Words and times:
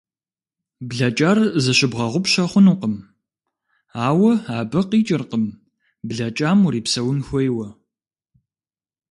Блэкӏар 0.87 1.37
зыщыбгъэгъупщэ 1.63 2.43
хъунукъым, 2.51 2.95
ауэ 4.07 4.31
абы 4.57 4.79
къикӏыркъым 4.89 5.45
блэкӏам 6.07 6.59
урипсэун 6.65 7.19
хуейуэ. 7.27 7.67